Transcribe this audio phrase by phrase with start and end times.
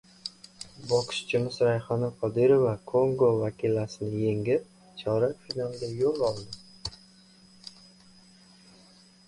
[0.91, 4.65] Bokschimiz Rayhona Qodirova Kongo vakilasini yengib,
[5.03, 6.61] chorak finalga yo‘l oldi